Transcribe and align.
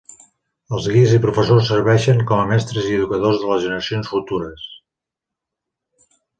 Els 0.77 0.87
guies 0.93 1.13
i 1.17 1.19
professors 1.25 1.69
serveixen 1.73 2.23
com 2.33 2.41
a 2.45 2.49
mestres 2.53 2.89
i 2.93 2.97
educadors 3.01 3.39
de 3.45 3.53
les 3.53 3.63
generacions 3.69 4.13
futures. 4.17 4.67